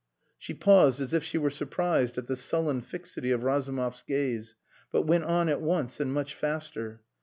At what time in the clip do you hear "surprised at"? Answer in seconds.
1.51-2.25